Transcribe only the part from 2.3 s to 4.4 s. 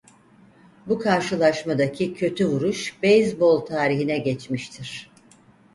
vuruş beyzbol tarihine